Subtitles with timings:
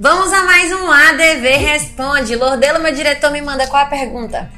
[0.00, 2.36] Vamos a mais um ADV Responde.
[2.36, 4.48] Lordelo, meu diretor, me manda qual a pergunta?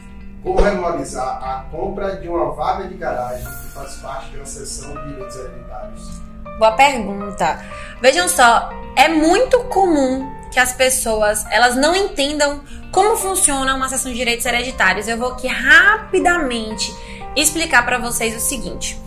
[0.42, 4.92] Como regularizar a compra de uma vaga de garagem que faz parte de uma sessão
[4.92, 6.20] de direitos hereditários?
[6.58, 7.58] Boa pergunta.
[8.02, 12.60] Vejam só, é muito comum que as pessoas elas não entendam
[12.92, 15.08] como funciona uma sessão de direitos hereditários.
[15.08, 16.94] Eu vou aqui rapidamente
[17.34, 19.00] explicar para vocês o seguinte.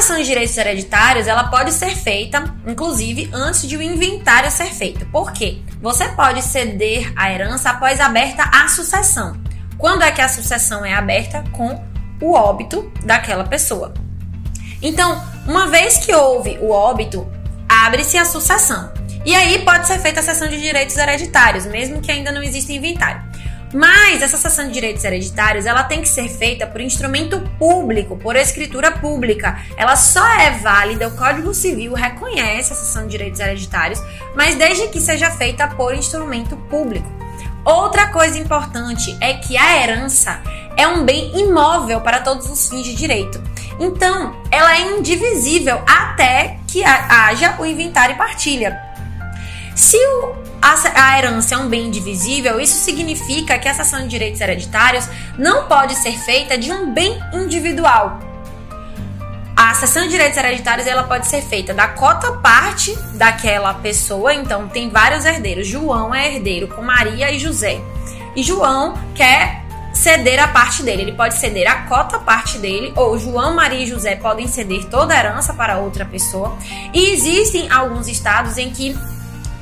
[0.00, 5.04] Cessão de direitos hereditários, ela pode ser feita, inclusive, antes de o inventário ser feito.
[5.04, 5.58] Por quê?
[5.82, 9.38] Você pode ceder a herança após aberta a sucessão.
[9.76, 11.44] Quando é que a sucessão é aberta?
[11.52, 11.84] Com
[12.18, 13.92] o óbito daquela pessoa.
[14.80, 17.30] Então, uma vez que houve o óbito,
[17.68, 18.90] abre-se a sucessão.
[19.26, 22.72] E aí pode ser feita a cessão de direitos hereditários, mesmo que ainda não exista
[22.72, 23.29] inventário.
[23.72, 28.34] Mas essa cessão de direitos hereditários, ela tem que ser feita por instrumento público, por
[28.34, 29.60] escritura pública.
[29.76, 34.02] Ela só é válida, o Código Civil reconhece a cessão de direitos hereditários,
[34.34, 37.08] mas desde que seja feita por instrumento público.
[37.64, 40.42] Outra coisa importante é que a herança
[40.76, 43.40] é um bem imóvel para todos os fins de direito.
[43.78, 48.80] Então, ela é indivisível até que haja o inventário e partilha.
[49.74, 54.40] Se o a, herança é um bem indivisível, isso significa que a cessão de direitos
[54.40, 55.08] hereditários
[55.38, 58.18] não pode ser feita de um bem individual.
[59.56, 64.68] A cessão de direitos hereditários ela pode ser feita da cota parte daquela pessoa, então
[64.68, 65.66] tem vários herdeiros.
[65.66, 67.78] João é herdeiro com Maria e José.
[68.34, 71.02] E João quer ceder a parte dele.
[71.02, 75.12] Ele pode ceder a cota parte dele, ou João, Maria e José podem ceder toda
[75.12, 76.56] a herança para outra pessoa.
[76.94, 78.96] E existem alguns estados em que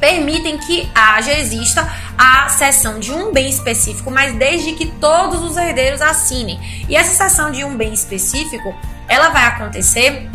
[0.01, 5.57] permitem que haja, exista a cessão de um bem específico, mas desde que todos os
[5.57, 6.59] herdeiros assinem.
[6.89, 8.75] E essa cessão de um bem específico,
[9.09, 10.29] ela vai acontecer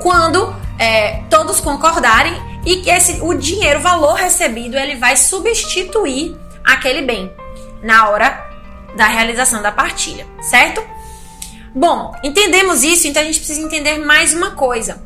[0.00, 2.34] quando é, todos concordarem
[2.64, 7.32] e que esse, o dinheiro, o valor recebido, ele vai substituir aquele bem
[7.82, 8.46] na hora
[8.96, 10.82] da realização da partilha, certo?
[11.74, 15.02] Bom, entendemos isso, então a gente precisa entender mais uma coisa.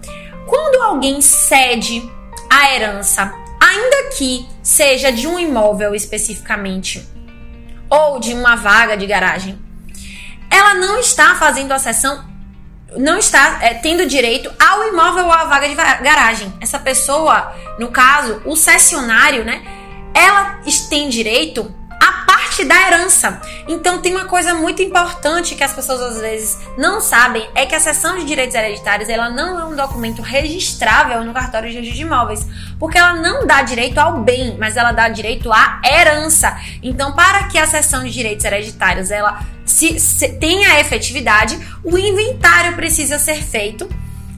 [0.47, 2.03] Quando alguém cede
[2.51, 3.42] a herança
[3.73, 7.07] ainda que seja de um imóvel especificamente
[7.89, 9.59] ou de uma vaga de garagem,
[10.51, 12.25] ela não está fazendo a sessão,
[12.97, 16.53] não está é, tendo direito ao imóvel ou à vaga de garagem.
[16.61, 19.63] Essa pessoa, no caso, o cessionário, né?
[20.15, 21.75] Ela tem direito
[22.27, 23.41] parte da herança.
[23.67, 27.75] Então tem uma coisa muito importante que as pessoas às vezes não sabem, é que
[27.75, 31.99] a cessão de direitos hereditários, ela não é um documento registrável no cartório de registro
[31.99, 32.47] de imóveis,
[32.79, 36.57] porque ela não dá direito ao bem, mas ela dá direito à herança.
[36.83, 42.75] Então, para que a cessão de direitos hereditários ela se, se tenha efetividade, o inventário
[42.75, 43.89] precisa ser feito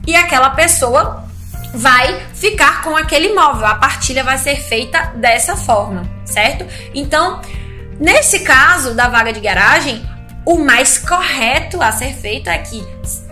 [0.07, 1.25] e aquela pessoa
[1.73, 3.65] vai ficar com aquele imóvel.
[3.67, 6.65] A partilha vai ser feita dessa forma, certo?
[6.93, 7.41] Então,
[7.99, 10.07] Nesse caso da vaga de garagem,
[10.45, 12.85] o mais correto a ser feito é que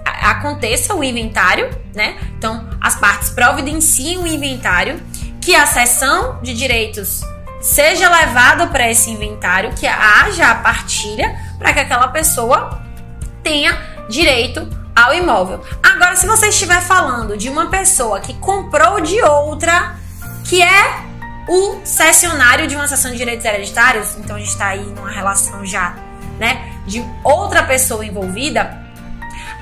[0.06, 2.18] aconteça o inventário, né?
[2.38, 5.02] Então, as partes providenciem o inventário,
[5.42, 7.22] que a cessão de direitos
[7.62, 12.82] seja levada para esse inventário, que haja a partilha para que aquela pessoa
[13.44, 13.78] tenha
[14.10, 15.64] direito ao imóvel.
[15.82, 19.96] Agora, se você estiver falando de uma pessoa que comprou de outra,
[20.46, 21.03] que é
[21.48, 25.66] o cessionário de uma sessão de direitos hereditários, então a gente está aí numa relação
[25.66, 25.96] já,
[26.40, 28.82] né, de outra pessoa envolvida,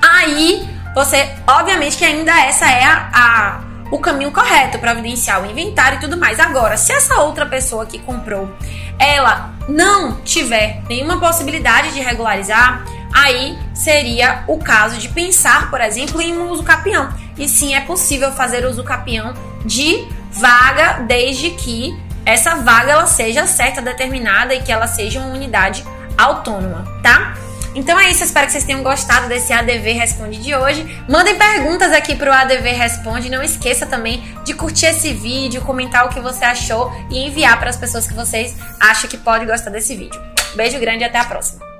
[0.00, 3.60] aí você, obviamente que ainda essa é a, a
[3.92, 6.40] o caminho correto para evidenciar o inventário e tudo mais.
[6.40, 8.50] Agora, se essa outra pessoa que comprou,
[8.98, 12.82] ela não tiver nenhuma possibilidade de regularizar,
[13.12, 17.12] aí seria o caso de pensar, por exemplo, em um uso capião.
[17.36, 23.46] E sim, é possível fazer uso capião de vaga desde que essa vaga ela seja
[23.46, 25.84] certa, determinada e que ela seja uma unidade
[26.16, 27.34] autônoma, tá?
[27.74, 30.84] Então é isso, espero que vocês tenham gostado desse ADV Responde de hoje.
[31.08, 33.30] Mandem perguntas aqui pro ADV Responde.
[33.30, 37.70] Não esqueça também de curtir esse vídeo, comentar o que você achou e enviar para
[37.70, 40.20] as pessoas que vocês acham que podem gostar desse vídeo.
[40.54, 41.71] Beijo grande e até a próxima.